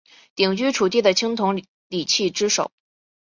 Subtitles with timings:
[0.33, 2.71] 鼎居楚地的青铜礼器之首。